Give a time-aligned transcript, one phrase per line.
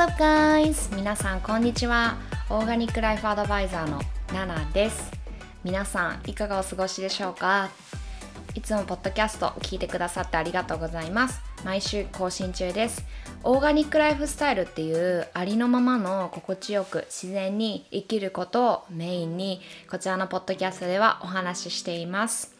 [0.00, 0.94] Up guys?
[0.94, 2.18] 皆さんこんにちは。
[2.50, 4.00] オーガニックライフアドバイザーの
[4.32, 5.10] ナナです。
[5.64, 7.68] 皆さんいかがお過ごしでしょうか？
[8.54, 11.40] いつもポッドキャスト聞いてくださってありがとうございます。
[11.64, 13.04] 毎週更新中です。
[13.42, 22.54] オーガニックライフスタイルっていうありのままの心地よく自然に生きることをメインにこちらのポッドキャストではお話ししています。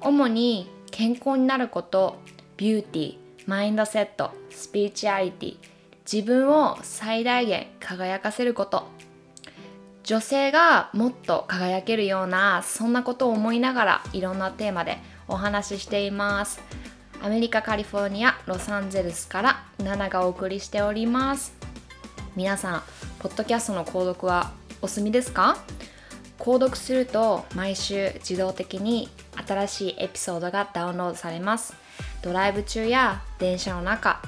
[0.00, 2.20] 主に健康になること、
[2.56, 3.16] ビューティー、
[3.48, 5.56] マインドセット、スピリチュアリティ、
[6.10, 8.86] 自分を最大限輝かせること、
[10.02, 16.60] 女性がもっと輝けるようなそんなことを思いながらいろんなテーマでお話ししています。
[17.22, 21.54] アメリカカリフォルニアロサンゼルスからナナがお送りしております。
[22.36, 22.82] 皆さん
[23.18, 24.52] ポッドキャストの購読は
[24.82, 25.56] お済みですか？
[26.38, 29.08] 購読すると毎週自動的に
[29.46, 31.74] 新しいエピソードがダウンロードされます。
[32.20, 34.20] ドライブ中や電車の中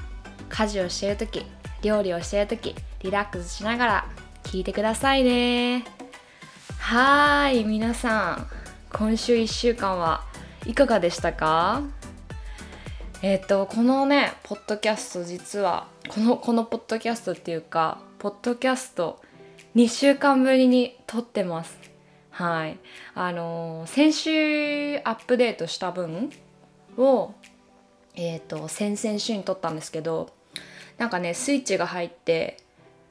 [0.49, 1.45] 家事をしている時
[1.81, 4.05] 料理をしている時リラックスしながら
[4.43, 5.83] 聞いてくださいね。
[6.79, 8.47] はーい皆さん
[8.93, 10.23] 今週1週間は
[10.65, 11.81] いかがでしたか？
[13.21, 19.21] えっ、とこのねポッドキャスト実はこのこのポッドキャストっていうかポッドキャスト
[19.75, 21.77] 2週間ぶりに撮ってます。
[22.31, 22.77] はい。
[23.15, 26.31] あのー先週アップデートした分
[26.97, 27.33] を
[28.15, 30.29] えっ、と先々週に撮ったんですけど
[30.97, 32.57] なんかねスイッチが入って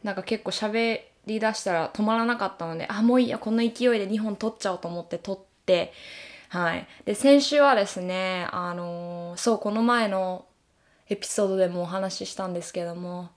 [0.02, 5.92] なんか結構喋り出したら止まらなかったのであもういいやこの勢いで2本撮っちゃおうと思って撮って
[6.48, 6.86] はい。
[7.04, 10.46] で先週はですねあのーそうこの前の
[11.08, 13.30] エピソードでもお話ししたんですけども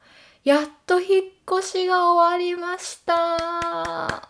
[0.43, 1.25] やっと引っ
[1.59, 4.23] 越しが終わりました。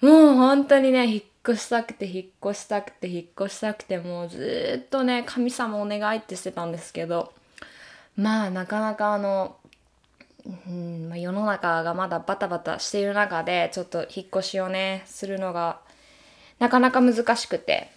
[0.00, 7.32] もう本当にね引っ越したくて引っ越したくて引っ越したくてもうずっとね神様お願いってしてたんですけど
[8.20, 9.56] まあなかなかあの
[10.66, 15.80] うんまあ、世の中がまだバタバタしている中でちょっと引っ越しをねするのが
[16.58, 17.90] なかなか難しくて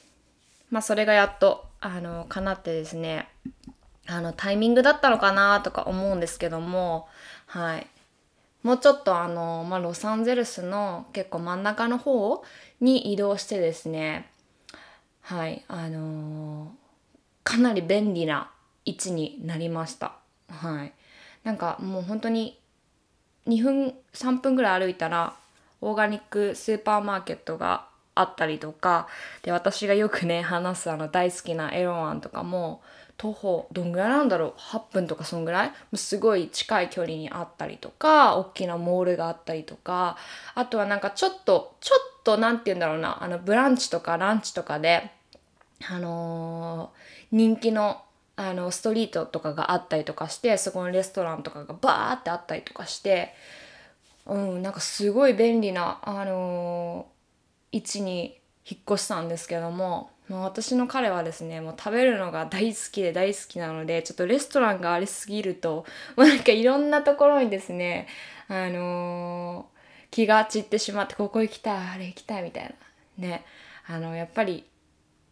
[0.69, 3.29] まあそれがやっとあの叶ってですね
[4.07, 7.07] あのタイミングだったのかなとか思うんですけども
[7.47, 7.88] はい。
[8.61, 12.44] もうちょっとあの、まあ、ロサンゼルスの結構真ん中の方
[12.79, 14.29] に移動してですね
[15.19, 16.72] はいあの
[17.44, 18.53] かなり便利な
[18.85, 20.13] 位置になりました。
[20.49, 20.94] はい。
[21.44, 22.59] なんかもう本当に
[23.47, 25.33] 2分3分ぐらい歩いたら
[25.81, 29.07] オーガニックスーパーマーケットがあったりとか
[29.41, 32.81] で私がよくね話すあの大好きなエロワンとかも
[33.17, 35.97] 徒歩どんぐらいなんだろう？8分とかそんぐらい？
[35.97, 40.16] すごい近い距離にあったりとか大きなモールがあったりとか
[40.55, 45.11] あとはなんかちょっとちょっとなんて言うんだろうなあのブランチとかランチとかで
[45.89, 48.01] あのー人気の
[48.35, 53.33] あのストリートとかがあったりとかしてそこのレストランとかがバーってあったりとかして
[54.25, 57.13] うんなんかすごい便利なあのー
[57.75, 58.39] 位置に
[58.69, 65.85] 引っ越したんですけどももう私の彼はですねもう食べるのが大好きで大好きなのでちょっとレストランがありすぎると
[66.16, 68.07] もうなんかいろんなところにですね
[68.47, 69.73] あのー
[70.11, 72.66] 気が散ってしまってここ行きたいあれ行きたいみたい
[73.17, 73.27] な。
[73.27, 73.43] ね。
[73.88, 74.63] あのやっぱり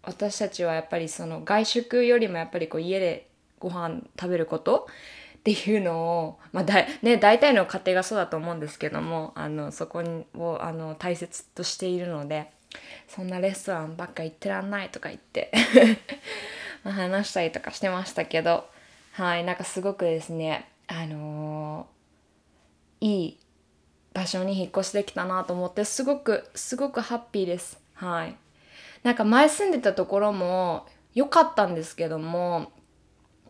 [0.03, 3.27] 私たちはやっぱりその外食よりもやっぱりこう家で
[3.59, 4.87] ご飯食べること
[5.37, 10.03] っていうのを、まあだね、大体の家庭がそうだと思うんですけどもあのそこ
[10.35, 12.51] をあの大切としているので
[13.07, 15.51] そんなレストランばっか行ってらんないとか言って
[16.83, 18.67] 話したりとかしてましたけど
[19.13, 22.01] はいなんかすごくですねあのー
[23.01, 23.37] いい
[24.13, 28.35] 場所に引っ越しできたなと思ってすごくすごくハッピーですはい。
[29.03, 32.71] なんか前住んでたところも良かったんですけども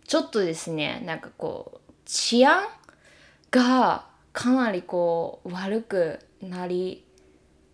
[0.06, 2.63] ちょっとですねなんかこう治安
[3.51, 7.06] がかなりこう悪くなり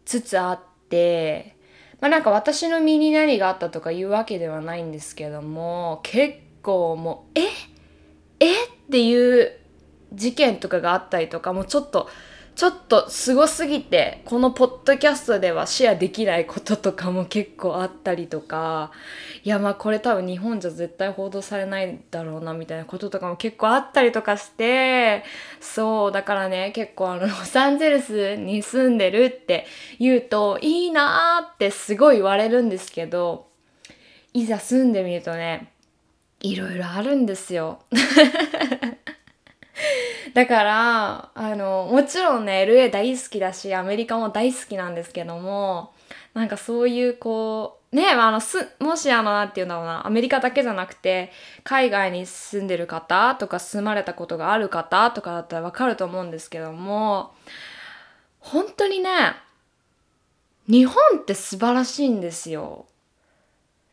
[0.05, 0.59] つつあっ
[0.89, 1.55] て
[2.01, 7.43] まあなんか私の身に何があったとかいうわけではないんですけども結構もうえ？
[8.39, 8.65] え？
[8.65, 9.51] っていう
[10.13, 12.07] 事件とかがあったりとかもうちょっと
[12.57, 18.91] ちょっとすごすぎてこのポッドキャストではシェアできないこととかも結構あったりとか
[19.43, 25.23] いやまあこれ多分日本じゃ絶対報道されないだろうなみたいなこととかも結構あったりとかして
[25.61, 29.67] そうだからね結構あの ロサンゼルスに住んでるって
[29.99, 33.49] 言うといいなーってすごい言われるんですけど
[34.33, 35.71] いざ住んでみるとね
[36.39, 37.83] いろいろあるんですよ。
[40.33, 45.93] だからあのもちろんね LA 大好きだしアメリカも大好きなんですけども
[46.33, 51.31] なんかそういうこうねあのすもしあの何て言うんだろうなアメリカだけじゃなくて
[51.63, 57.33] 海外に住んでる方とか住まれたことがある方とかだったらわかると思うんですけども
[58.39, 59.09] 本当にね
[60.67, 62.85] 日本って素晴らしいんですよ。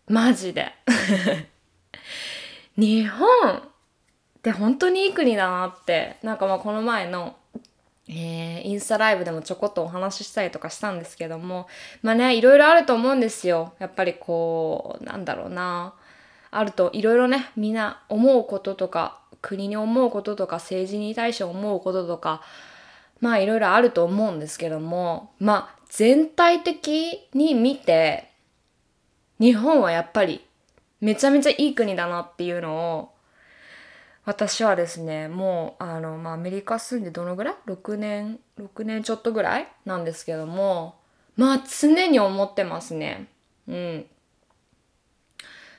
[0.08, 0.72] マジで。
[2.76, 3.62] 日本
[4.44, 7.36] って本当にいい国だなってなんかまあこの前の
[8.06, 11.68] えー、インスタライブでもちょこっとお話ししたりとかしたんですけども
[12.02, 13.72] まあねいろいろあると思うんですよ。
[13.78, 15.94] やっぱりこうなんだろうな。
[16.50, 22.42] あるといろいろねみんな思うこととか国に思うこととか政治に対して思うこととか
[23.20, 28.30] まあいろいろあると思うんですけどもまあ全体的に見て
[29.40, 30.44] 日本はやっぱり
[31.00, 33.13] めちゃめちゃいい国だなっていうのを
[34.24, 40.96] 私はですねもうあの、まあ、アメリカ住んでどのぐらい ?6 年6年ちょっとぐらいなんですけども
[41.36, 43.28] まあ常に思ってますね。
[43.68, 44.06] うん。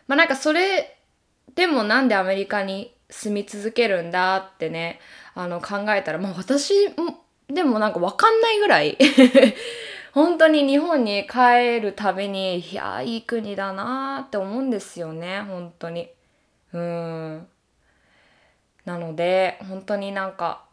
[0.08, 0.98] まあなんかそれ
[1.56, 5.00] でもなんでアメリカに住み続けるんだってね
[5.34, 6.74] あの考えたらまあ私
[7.48, 8.98] でもなんかわかんないぐらい。
[10.14, 16.10] 本当に日本に帰るたびにいやいい国だなって思うんですよね本当に。
[16.72, 17.35] うん。
[19.06, 20.64] ので本当になんか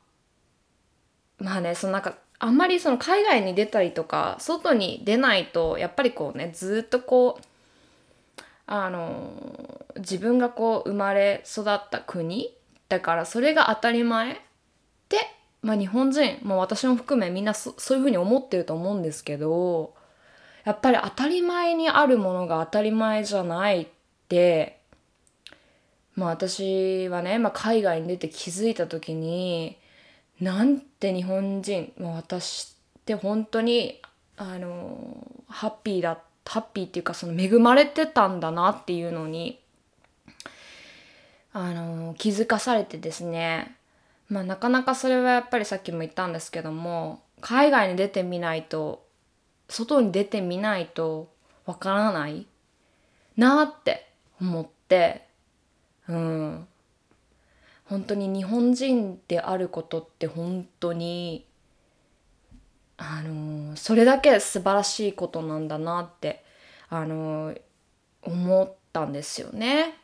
[1.39, 7.43] まあねそのなんかあんまりその海外に出たりとか外に出ないとやっぱりこうねずっとこう
[8.67, 12.53] あの自分がこう生まれ育った国
[12.89, 14.41] だからそれが当たり前
[15.09, 15.19] で、
[15.63, 19.95] まあ、日本人もう私も含めみんなそそういうふうに思ってると思うんですけど
[20.65, 23.87] やっぱり当たり前にあるものが当たり前じゃないっ
[24.29, 24.82] て
[26.15, 29.79] まあ私はね、まあ、海外に出て気づいた時に
[30.41, 34.01] なんて日本人、まあ、私って本当に
[34.37, 39.61] あのハッピーだハッピーっていうかその恵まれてたんだなっていうのに
[41.53, 43.77] あの気づかされてですね。
[44.29, 49.07] まあなかなかそれはやっぱりさっきも言ったんですけども海外に出てみないと
[49.69, 51.31] 外に出てみないと
[51.67, 52.47] わからない
[53.37, 54.09] なって
[54.41, 55.27] 思って
[56.13, 56.69] うん
[57.87, 61.47] 本当に日本人であることって本当に
[62.97, 66.45] あのそれだけ素晴らしいことなんだなって
[66.89, 67.55] あの
[68.23, 69.99] 思ったんですよね。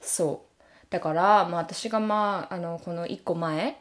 [0.00, 3.80] そうだから、まあ、私がまああのこの1個前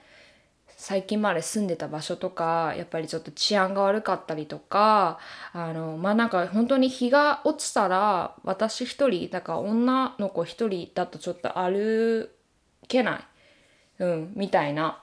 [0.88, 5.18] 最近まで住んでた場所とかやっぱりちょっと治安が悪かったりとか
[5.52, 12.30] あのまあなんか本当に日が落ちたら私一人だから女の子一人だとちょっと歩
[12.88, 15.02] けない、うん、みたいな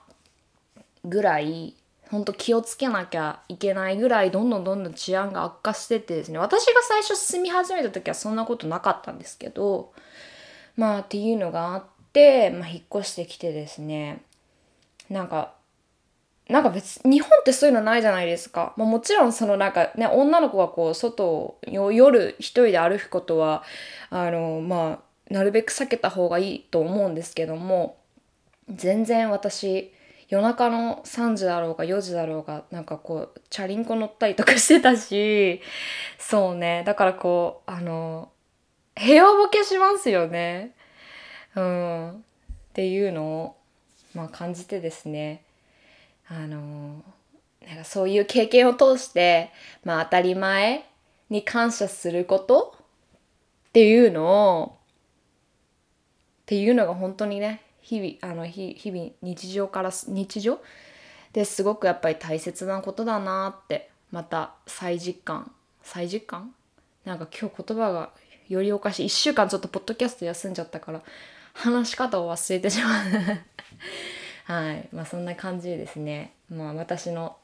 [1.03, 1.75] ぐらい
[2.09, 9.91] 本当気をつけなきゃいけないぐらいどんどんどんどん治安が悪化しててですね私が最初住み始めた時はそんなことなかったんですけど
[10.77, 11.83] まあっていうのがあっ
[12.13, 14.21] て、まあ、引っ越してきてですね
[15.09, 15.61] なんか
[16.49, 21.57] なんか別日本ってそういうのないじゃないですか、まあ、もちろんそのなんかね女の子がこう外を
[21.91, 23.63] 夜一人で歩くことは
[24.09, 27.97] あのまあなるべく避けた方がいいと思うんですけども
[28.69, 29.93] 全然私
[30.29, 35.61] 夜中の3時だろうが4時だろうがなんかこうチャリンコ乗ったりとかしてたし
[36.17, 36.83] そうね。
[36.85, 38.29] だからこうあの
[38.95, 40.73] 部屋ボケしますよね。
[41.55, 42.09] うん。
[42.11, 42.13] っ
[42.73, 43.55] ていうのを
[44.15, 45.43] まあ感じてですね。
[46.27, 47.03] あの
[47.65, 49.51] なんかそういう経験を通して、
[49.83, 50.85] まあ、当たり前
[51.29, 52.75] に感謝すること
[53.69, 54.77] っていうのを
[56.43, 60.59] っていうのが本当にね日々あの日日々日常から日常？
[61.33, 65.51] ですごくやっぱり大切なことだなってまた再実感
[65.81, 66.53] 再実感？
[67.05, 68.11] なんか今日言葉が
[68.47, 69.05] よりおかしい。
[69.07, 71.01] 1週間ちょっとポッドキャスト休んじゃったから
[71.53, 73.05] 話し方を忘れてしまう。
[74.45, 74.89] はい。
[74.91, 77.37] まあそんな感じでですね、まあ、私の、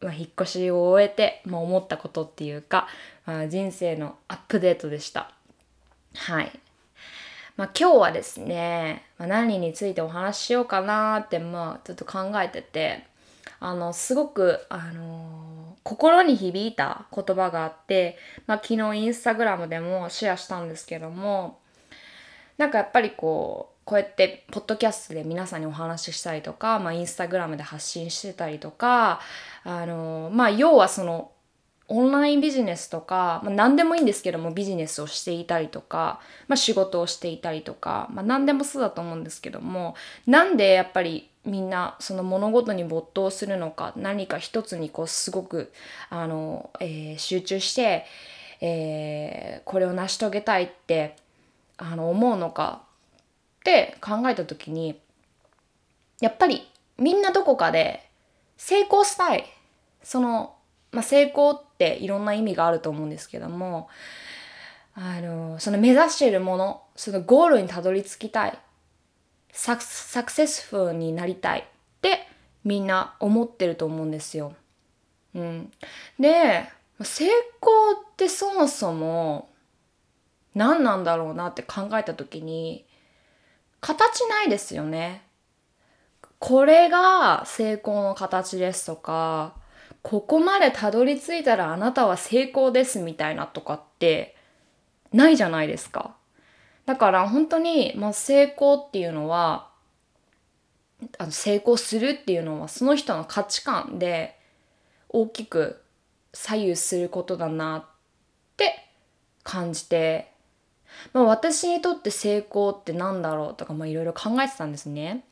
[0.00, 2.88] まあ、引っ越しを終えて、まあ、思ったことっていうか、
[3.26, 5.32] まあ、人生のアップデートでした。
[6.14, 6.52] はい。
[7.58, 13.04] まあ、今日はですね、まあ、何についてお話ししようかなってまあちょっと考えてて
[13.58, 21.58] あのすごくあのー、心に響いた言葉があって、まあ、昨日インスタグラムでもシェアしたんですけども
[22.58, 29.18] なんかやっぱりこうこうやってポッドキャストで皆さんにお話ししたりとか、まあ、インスタグラムで発信してたりとか
[29.64, 31.32] あのまあ要はその
[31.88, 39.94] オンラインビジネスとか、まあ、何でもいいんですけどもビジネスをしていたりとか、まあ、仕事をしていたりとか、まあ、何でもそうだと思うんですけども
[40.26, 45.72] なんでやっぱりみんなその物事に没頭するのか何か一つにこうすごく
[46.10, 48.04] あの、えー、集中して
[48.60, 51.14] えー、これを成し遂げたいって
[51.76, 52.82] あの思うのか
[53.58, 55.00] って考えた時に
[56.20, 56.66] やっぱり
[56.98, 58.08] みんなどこかで
[58.56, 59.44] 成功したい。
[60.02, 60.54] その、
[60.92, 63.88] まあ、成功っていろんな意味があると思うんですけども
[64.94, 68.58] あのその目指しているものそのゴールにたどり着きたい。
[69.52, 71.60] サクサクセスフルになりたい。
[71.60, 71.64] っ
[72.00, 72.28] て
[72.64, 74.54] みんな思ってると思うんですよ。
[75.34, 75.72] うん、
[76.18, 76.68] で
[77.02, 77.32] 成功
[77.92, 79.50] ってそもそも
[80.54, 82.84] 何なんだろうなって考えた時に
[83.80, 85.22] 形ないですよね。
[86.38, 89.54] これが成功の形ですとか
[90.02, 94.36] ここまでたどり着いたらあなたは成功ですみたいなとかって
[95.12, 96.14] ないじゃないですか。
[96.86, 99.68] だから本当に、まあ、成功っていうのは
[101.18, 104.38] あの成功するっていうのはその人の価値観で
[105.08, 105.82] 大きく
[106.32, 107.84] 左右することだなっ
[108.56, 108.88] て
[109.42, 110.32] 感じて、
[111.12, 115.24] まあ、私にとって成功って何だろうとかいろいろ考えてたんですね。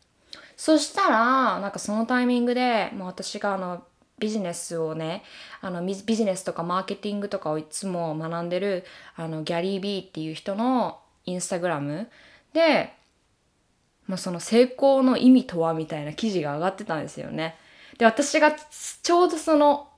[0.57, 3.85] そしたらなんかそのタイミングで、まあ、私があの
[4.19, 5.23] ビジネスをね
[5.61, 8.85] あのビジネスとかマーケティングとかをいつも学んでる
[9.17, 12.09] あのギャリー・ビーっていう人のインスタグラム
[12.55, 12.95] で、
[14.07, 17.57] まあ、その成功の意味とはみたいな記事が上がってたんですよね。
[17.99, 19.89] で私がちょうどその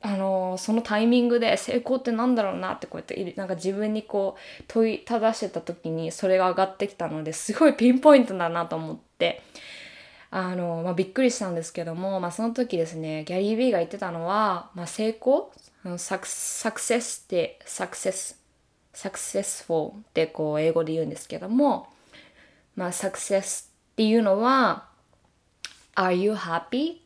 [0.00, 9.42] あのそのタイミングで成功ってなんだろうなってこうやってなんか自分にこう問いただしてた時にそれが上がってきたのですごいピンポイントだなと思って
[10.30, 15.52] あの、まあ、びっくりしたんですけども、まあ、その時ですねギャリー・ビーが言ってたのは、まあ、成功
[15.96, 18.40] サクサクセスってサクセス
[18.92, 21.88] サクセスフォーってこう英語で言うんですけども
[22.76, 24.86] まあサクセスっていうのは
[25.94, 26.92] Are you happy?
[26.92, 27.02] って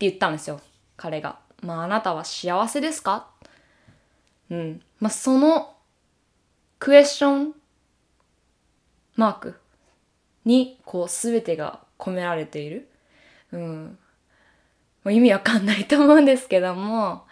[0.00, 0.60] 言ったんですよ
[0.96, 1.45] 彼が。
[1.62, 3.28] まあ、あなたは幸せですか？
[4.50, 4.82] うん。
[5.00, 5.74] まあ、その
[6.78, 7.54] クエスチョン
[9.16, 9.60] マーク
[10.44, 12.88] に、こう、すべてが込められている。
[13.52, 13.98] うん。
[15.02, 17.24] もう意味わかんないと思うんですけども、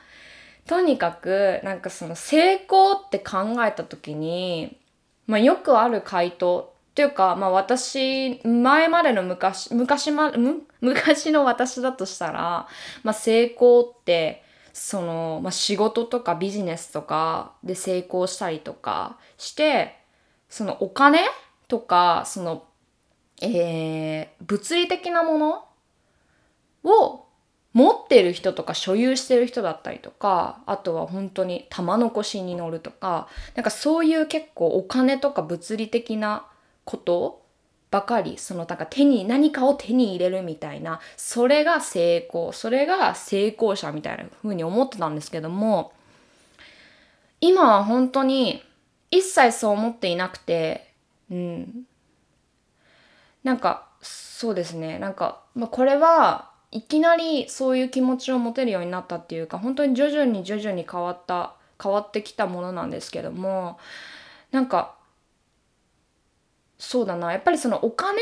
[0.67, 4.79] とにかく、なんかその成功って考えた時に、
[5.27, 10.33] まあ、よくある回答っていうか、まあ私、前までの昔、昔ま、
[10.81, 12.69] 昔の私だとしたら、
[13.03, 19.99] まあ成功って、その、まあ仕事とかビジネスとかで成功したりとかして、
[20.49, 21.19] そのお金
[21.67, 22.63] とか、その、
[23.43, 25.65] えー、物理的なもの
[26.85, 27.25] を
[27.73, 36.47] 持ってる人とか所有してる人だったりとかあとは本当に玉残しに乗るとかなんかそういう結構お金とか物理的な
[36.85, 37.43] こと
[37.91, 45.93] ばかりそのなんか手に何かを手に入れるみたいなそれが成功それが成功者みたいな風に思ってたんですけども
[47.41, 48.63] 今は本当に
[49.11, 50.93] 一切そう思っていなくて
[51.31, 51.87] うん。
[53.43, 54.99] なんかそうですね。
[54.99, 63.79] なんか、まあ、これはいきなりそういう気持ちを持てるようになったっていうか本当に徐々に徐々に変わった変わってきたものなんですけども
[64.51, 64.94] なんか
[66.79, 67.33] そうだな。
[67.33, 68.21] やっぱりそのお金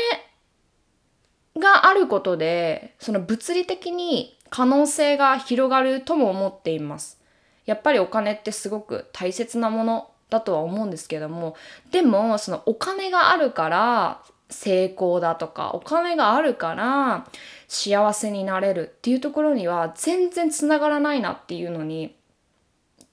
[1.57, 7.19] があることでその物理的に可能性が広がるとも思っています。
[7.65, 11.55] やっぱりお金ってすごく大切なものだとは思うんですけども
[11.91, 17.25] でもそのお金があるから成功だとかお金があるから
[17.67, 22.15] 幸せになれるっていうところには全然つながらないなっていうのに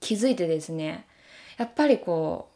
[0.01, 1.07] 気づいてですね。
[1.59, 2.49] やっぱりこ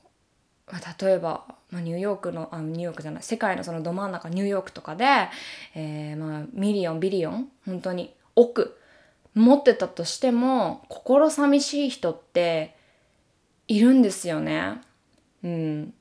[0.66, 1.44] う、例えば
[1.74, 5.04] まあ、ニューヨークのあのニューヨークじゃない世界のそのど真ん中ニューヨークとかで、
[5.74, 8.78] えー、まあ million billion 本当に億
[9.34, 12.76] 持ってたとしても心寂しい人って
[13.66, 14.80] いるんですよね。
[15.42, 15.94] うん。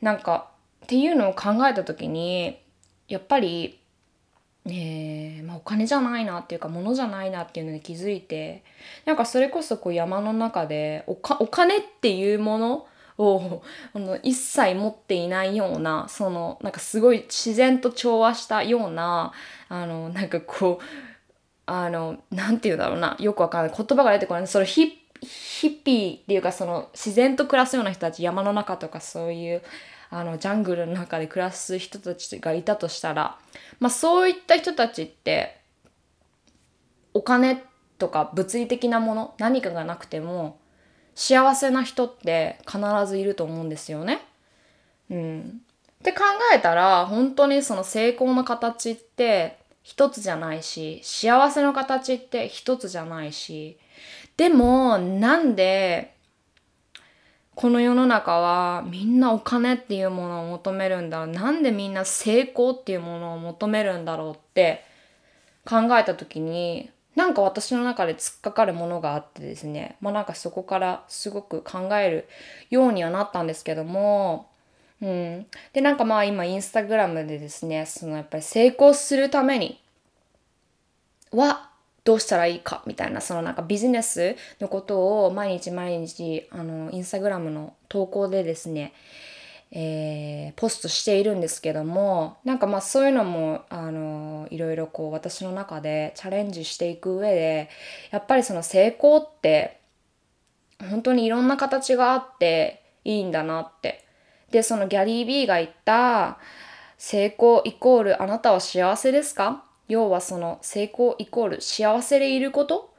[0.00, 0.50] なんか
[0.84, 2.58] っていうのを考えた時に
[3.06, 3.78] やっぱり、
[4.66, 8.64] えーまあ、お金じゃないなっていうか物じゃないなっていうのに気づいて
[9.04, 12.86] なんかそれこそこう山の中でおかお金っていうもの
[13.22, 13.62] を
[13.94, 19.32] あの一切持っていないようなそのなんかすごい自然と調和したような
[19.68, 20.84] あのなんかこう
[21.66, 29.62] あのなんて言うんだろうなよくわかんない言葉が出てこないそのヒヒッピーっていうかその自然と暮らすような人たち山の中とかそういう
[30.10, 33.38] あのジャングルの中で暮らす人たちがいたとしたら
[33.78, 35.60] まあそういった人たちって
[37.14, 37.62] お金
[37.98, 40.58] とか物理的なもの何かがなくても
[41.14, 44.22] 幸せな人って必ずいると思うんですよね。
[45.10, 45.62] うん。
[46.00, 53.78] って考えたら本当にその成功の形って一つじゃないし幸せの形って一つじゃないし
[54.36, 56.14] でもなんで
[57.54, 64.84] この世の中はみんなお金っていうものを求めるんだろうなんでみんな成功っていうものを求めるんだろうって
[65.64, 69.96] 考えた時になんか私の中で突っかかるものがあってですね。
[70.00, 72.28] まあなんかそこからすごく考える
[72.70, 74.48] ようにはなったんですけども。
[75.02, 79.80] うん、でなんかまあ今インスタグラムでですねそのやっぱり成功するために
[81.32, 81.70] は
[82.04, 88.92] どうしたらいいかみたいなそのなんかビジネスのことを毎日毎日あのインスタグラムの投稿でですね、
[89.72, 92.38] えー、ポストしているんですけども。
[92.44, 97.70] なんかまあそういうのもあのいろいろこう私の中でチャレンジしていく上で
[98.10, 99.80] やっぱりその成功って
[100.90, 104.04] 本当にいろんな形があっていいんだなって。
[104.50, 106.38] でそのギャリー・ビーが言った
[106.98, 109.64] 成功イコールあなたは幸せですか？
[109.88, 112.92] 要はその成功イコール幸せでいること？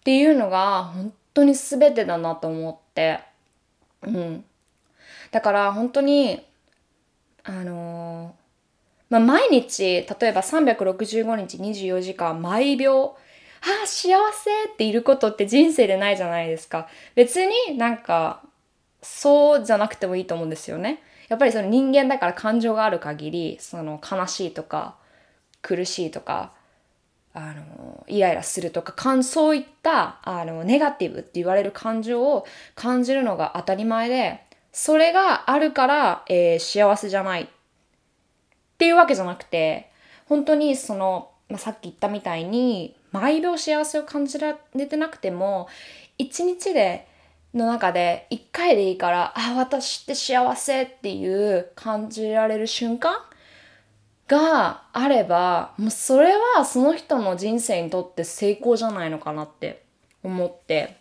[0.00, 3.20] っていうのが本当に全てだなと思って。
[4.02, 4.44] うん。
[5.30, 6.44] だから本当に
[7.44, 8.32] あのー、
[9.08, 13.16] まあ、毎日例えば365日24時間毎秒
[13.60, 18.42] ああ幸せっていることって人生でないじゃないですか別になんか
[19.02, 21.02] そうじゃなくてもいいと思うんですよね。
[21.28, 24.96] やっぱりその人間だから感情がある限りその悲しいとか
[25.62, 26.52] 苦しいとか
[27.34, 34.40] あのイライラするとかそういったあのネガティブって言われる感情を感じるのが当たり前で
[34.72, 37.48] それがあるから、えー、幸せじゃない
[38.76, 39.90] っていうわけじゃなくて
[40.26, 45.68] 本当にその、まあ、さっき言ったみたいに毎秒幸せを感じられてなくても
[46.18, 47.08] 一日で
[47.54, 53.16] の中で一回でいいからあ私って幸せっていう感じられる瞬間
[54.28, 59.84] があればもうそれはその人の人生にとって成功じゃないのかなって
[60.22, 60.98] 思って。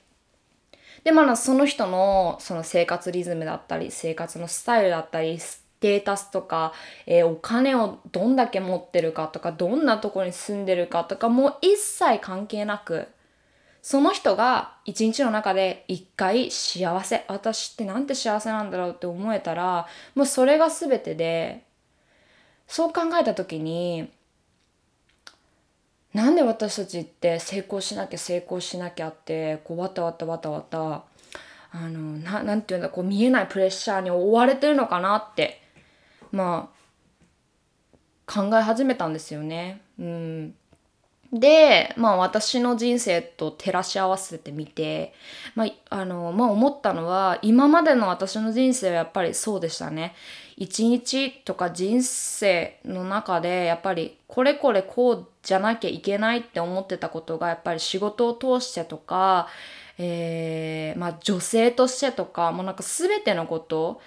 [1.03, 5.37] でまだその人のその生活リズムだったり生活のスタイルだったり
[5.85, 6.73] テータスとか、
[7.05, 13.07] えー、お金をどんだけ持ってるかとかどんなところに住んでるかとかもう一切関係なく
[13.83, 21.61] その人が一日の中で一回幸せ私ってなんて幸せなんだろうって思えたらもうそれが全てで
[22.67, 24.09] そう考えた時に
[26.15, 31.03] なんで私たちって成功しなきゃ成功しなきゃってこうわたわたわたわた
[31.71, 35.61] あのななんていうんだこう見えないプレッシャーに追われてるのかなって
[36.35, 39.81] まあ考え始めたんですよね。
[39.97, 40.55] うん
[41.33, 45.13] で、まあ私の人生と照らし合わせてみて、
[45.55, 50.13] まあ、あの、まあ思ったのは、今までの私の人生はやっぱりそうでしたね。
[50.55, 59.47] 一日とか人生の中で、やっぱりこれこれこうじゃなきゃいけないって思ってたことが、やっぱり仕事を通してとか、
[59.97, 63.99] えー、まあ女性としてとか、もうなんか全てのこと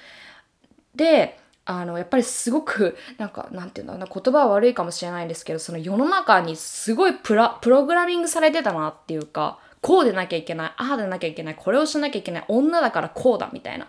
[0.94, 1.38] で、
[1.70, 13.86] あのやっぱりすごくなんかなんていうんだろうな言葉は悪いかもしれないんですけどその世の中にすごいプラプログラミングされてたなっていうかこうでなきゃいけないああでなきゃいけないこれをしなきゃいけない女だからこうだみたいな。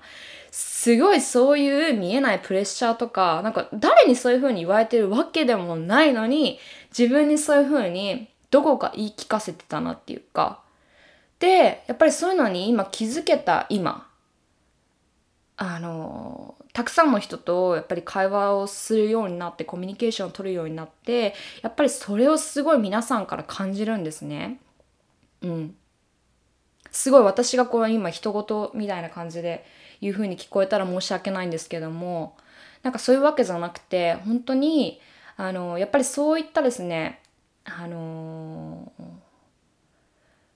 [0.51, 6.59] すごいそういう見えないプレッシャーとかなんか誰にそういう風に言われてるわけでもないのに
[6.97, 10.59] 自分にそういう風にどこか言い聞かせてたなっていうか。
[11.39, 14.05] でやっぱりそういうのに今気づけた今。
[15.55, 16.48] あの
[16.79, 24.61] たくさんの人とやっぱり会話をするようになってコミュニケーションを取るようになってやっぱりそれをすごい皆さんから感じるんですね。
[25.41, 25.75] うん。
[26.89, 29.65] すごい私がこう今人事みたいな感じで
[29.99, 32.37] 言う風に聞こえたら申し訳ないんですけども
[32.81, 35.01] なんかそういうわけじゃなくて本当に
[35.35, 37.19] あのやっぱりそういったですね
[37.65, 38.89] あの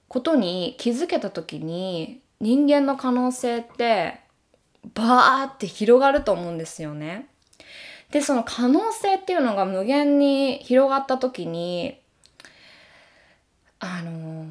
[0.08, 4.23] ことに気づけた時に人間の可能性って
[4.94, 7.28] バーって広がると思うんですよね。
[8.12, 12.00] でその可能性っていうのが無限に広がった時に
[13.80, 14.46] あの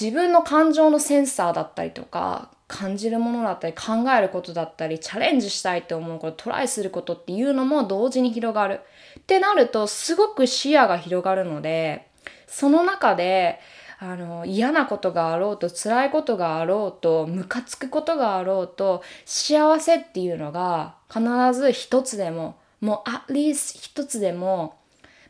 [0.00, 8.80] 自分の感情のセンサーだったりとか感じるものだったり考えることだったりチャレンジしたいと思うことトライすることっていうのも同時に広がる
[9.18, 12.06] ってなるとすごく視野が広がるので
[12.46, 13.58] その中で
[14.02, 24.78] あの嫌なことがあろうと辛いことがあろうとムカつくことがあろうと幸せっていうのが必ず一つでももうアッリース一つでも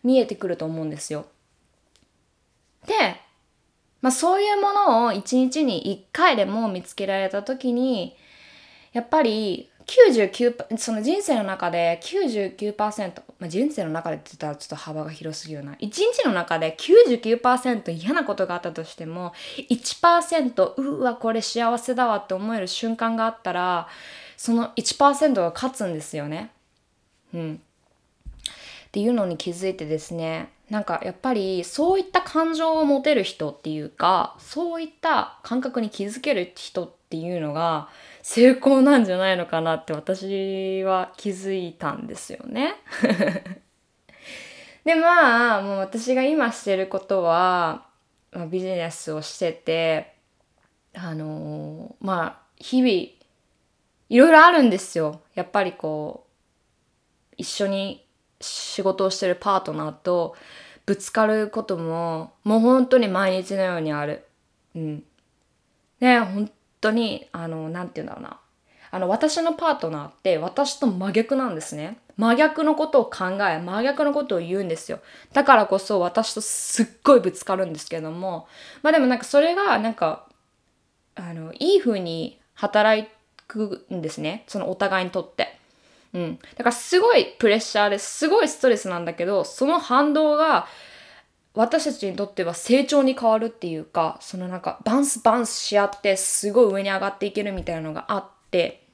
[0.05, 1.27] 見えてくると思うんですよ。
[2.87, 2.95] で、
[4.03, 8.17] まあ、そういうものを一日に一回でも見つけられた時に
[8.93, 19.33] やっぱり99%その人生の中で99%、まあ、人生の中でって言ったらちょっと幅が広すぎるな1日の中で99%嫌なことがあったとしても
[19.69, 23.89] 1%うわこれ幸せだわって思える瞬間があったら
[24.37, 26.51] その1%が勝つんですよね。
[27.35, 27.61] うん、
[28.87, 37.89] っていうのに気づいてですねなんかやっぱりそういった感情を持てる人っていうかそういった感覚に気づける人っていうのが
[38.23, 42.75] 成功なんじゃないのかなって私は気づいたんですよね。
[44.85, 47.87] でまあもう私が今してることは、
[48.33, 50.15] まあ、ビジネスをしてて
[50.95, 52.93] あのー、まあ日々
[54.09, 55.21] いろいろあるんですよ。
[55.35, 58.07] やっぱりこう一緒に
[58.41, 60.37] 仕事をしてるパートナーと
[60.85, 64.27] ぶつかることももう本当に毎日のようにある。
[64.75, 65.05] うん。
[66.01, 66.51] ね本
[66.81, 68.39] 当にあの何て言うんだろうな
[68.93, 71.99] あの私のパートナーって私と真逆なんですね。
[72.17, 75.01] 真逆のことを考え真逆のことを言うんですよ。
[75.33, 78.47] だからこそ私とすっごいぶつかるんですけども
[78.83, 80.27] まあでもなんかそれがなんか
[81.15, 83.09] あのいい風に働
[83.47, 85.59] くんですねそのお互いにとって。
[86.13, 86.39] うん。
[86.57, 90.67] だからすごいプレッシャーですごいストレスなんだけど、その反動が
[91.61, 98.87] 私たちにとっては成長に変わるっていうか、そのなんかバンスバンスし合ってすごい上に上がっていけるみたいなのがあって、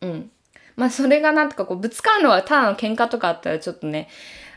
[0.00, 0.30] うん。
[0.76, 4.08] まあそれがなんとかこうぶつかるのはただの喧嘩とかあったらちょっとね、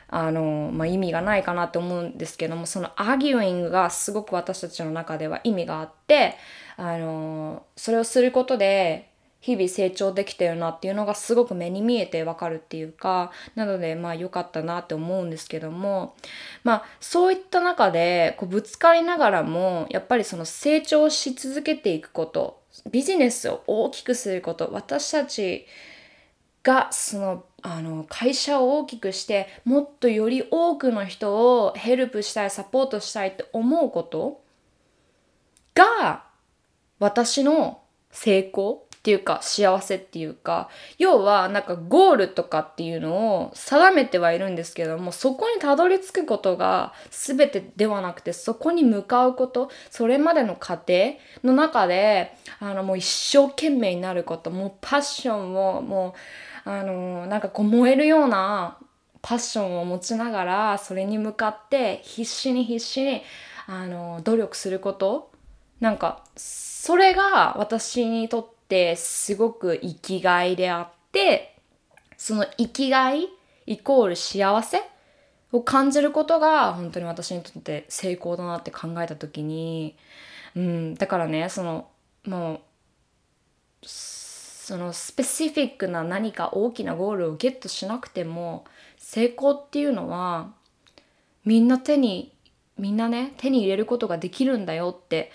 [0.07, 6.35] あの、まあ、意味がないかなって思うんですけども、そのアギュイングがすごく私たちの中では意味があって、
[6.77, 9.09] あの、それをすることで、
[9.47, 16.17] 日々成長できてるなっていうのがすごく目に見えてわかるっていうかなのでまあ良かったなって思うんですけども
[16.65, 25.65] まあそういった中でこうぶつかりながらもやっぱりその成長し続けていくことビジネスを大きくすること私たち
[26.61, 34.41] がそのあの会社を大きくしてもっとより多くの人をヘルプしたいサポートしたいって思うこと
[35.73, 36.25] が
[36.99, 37.79] 私の
[38.11, 40.67] 成功ていうか幸せっていうか
[40.97, 56.13] 要はなんかゴールとかっていうのを定めてはいるんですけどもそこにたどり着くことが全てではなくてそこに向かうことそれまでの過程の中であのもう一生懸命になることもうパッションをも
[56.65, 58.77] うあのなんかこう燃えるような
[59.21, 63.21] パッションを持ちながらそれに向かって必死に必死に
[63.67, 65.31] あの努力すること。
[65.79, 71.55] なんかそれが私にとってってすごく生きがいであって
[72.17, 73.29] その生きがい
[73.65, 74.81] イコール幸せ
[75.53, 79.95] を感じることが本当に私にとって成功だなって考えた時に、
[80.53, 81.87] うん、だからねその
[82.25, 82.59] もう
[83.85, 88.65] そのスペシフィックな何か大きなゴールをゲットしなくても
[88.97, 90.51] 成功っていうのは
[91.45, 92.33] みんな手に
[92.77, 95.31] みんなね手に入れることができるんだよって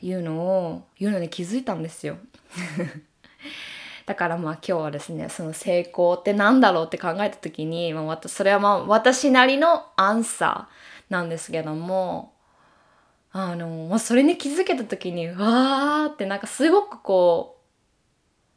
[0.00, 2.16] いうのを言うのに気づいたんですよ。
[4.06, 12.32] だからまあ今日はですねその成功って何だろうって考えた時に、まあ、それはまあ私なりのアンサーなんですけども
[13.32, 17.58] あの、まあ、それに気づけた時にわーってなんかすごくこ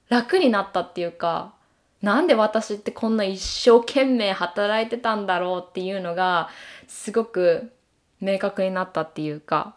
[0.10, 1.54] う楽になったっていうか
[2.02, 6.50] なんで私ってこんな一生懸命働いてたんだろうっていうのが
[6.88, 7.72] すごく
[8.20, 9.76] 明確になったっていうか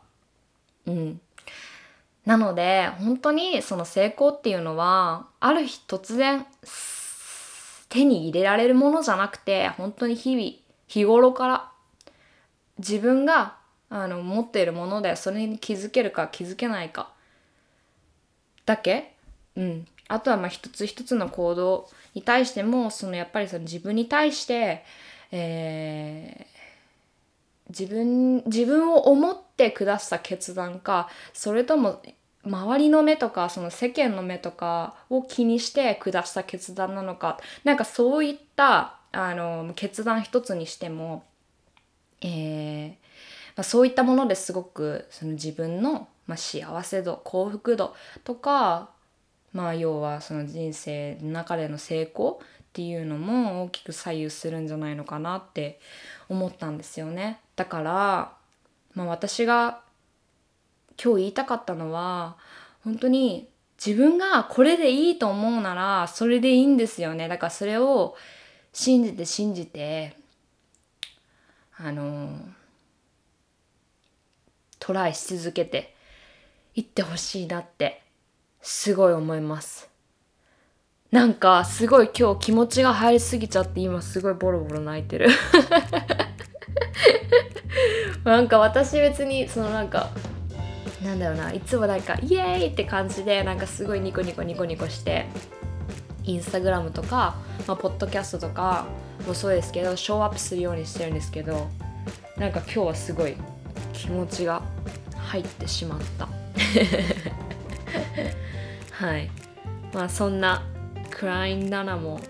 [0.87, 1.21] うん。
[2.27, 6.47] なので本当にその成功っていうのはある日突然
[7.89, 10.53] 手に入れられるものじゃなくて本当に日々
[10.89, 11.71] 日頃から
[12.79, 13.57] 自分が
[13.91, 17.13] あの持っているものでそれに気づけるか気づけないか
[18.65, 19.15] だけ、
[19.57, 24.85] うん、あとはまあ一つ一つの行動に対してもそのやっぱりその自分に対して、
[25.33, 26.47] え
[27.69, 32.03] 自分自分を思って下した決断かそれとも
[32.45, 41.25] 周りの目とかその世間の目とかを気にして下した決断なのかなんかそういったあの決断一つにしても、
[42.21, 42.91] えー
[43.57, 48.91] まあ、そういったものですごくその自分の、まあ、幸せ度幸福度とか、
[49.53, 55.79] まあ、要はその人生の中での成功っていうのも大きく左右するんじゃないのかなって
[56.29, 57.41] 思ったんですよね。
[57.55, 58.33] だから、
[58.95, 59.81] まあ、私が
[61.03, 62.37] 今日言いたかったのは
[62.85, 63.49] 本当に
[63.85, 67.29] 自分がこれでいいと思うならそれでいいんですよね。
[67.29, 68.17] だからそれを
[68.73, 70.17] 信じて信じて
[71.77, 72.39] あの
[74.79, 75.95] トライし続けて
[76.75, 78.03] いってほしいなって
[78.61, 79.91] すごい思います。
[81.11, 85.29] なんかすごい今日気持ちが入りすぎちゃって今すごいボロボロ泣いてる
[88.25, 90.11] なんか私別にそのなんか
[91.05, 95.27] なんだろうないつもなんかイエーイって感じでなんかすごいニコニコニコニコして
[96.25, 98.87] インスタグラムとか、まあ、ポッドキャストとか
[99.27, 101.69] もそうですけどショーアップするようにしてるんですけど
[102.37, 103.37] なんか今日はすごい
[103.93, 104.63] 気持ちが
[105.17, 106.29] 入ってしまった。
[108.93, 109.31] はい。
[109.93, 110.63] まあそんな
[111.11, 112.21] クラインナナも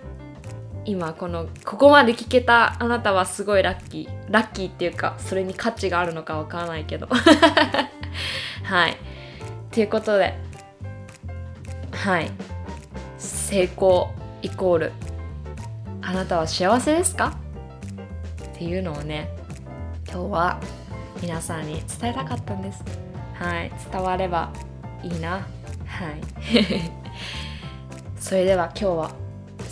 [0.86, 7.08] 今このここまで聞けたあなたはすごいラッキーラッキーっていうかそれに価値があるのかわからないけど。
[8.64, 8.96] はい。
[9.70, 10.38] ということで
[11.92, 12.30] はい。
[13.18, 14.92] 成功イコール
[16.02, 17.34] あなたは幸せですか？
[18.52, 19.28] っていうのをね
[20.06, 20.60] 今日は
[21.22, 22.84] 皆さんに伝えたかったんです。
[23.34, 23.72] はい。
[23.90, 24.50] 伝われば
[25.02, 25.46] いいな。
[25.86, 26.20] はい。
[28.20, 29.23] それでは今日は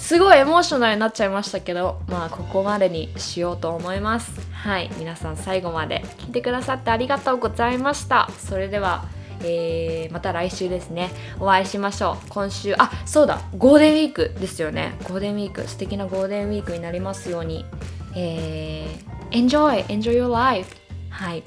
[0.03, 4.33] すごいエモーショナルになっちゃいましたけどまあここまでにしようと思います。
[4.53, 8.29] はい皆さん最後まで聞いてくださってありがとうございました。
[8.37, 9.05] それでは
[9.45, 11.11] えー、また来週ですね。
[11.39, 12.29] お会いしましょう。
[12.31, 14.97] 今週あそうだゴールデンウィークですよね。
[15.05, 17.65] ゴールデンウィーク素敵なゴールデンウィークになりますように。
[18.17, 20.77] えー、enjoy enjoy your life
[21.11, 21.45] はい。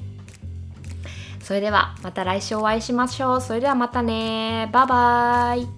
[1.42, 3.40] それではまた来週お会いしましょう。
[3.42, 4.70] それではまたね。
[4.72, 5.75] バイバーイ。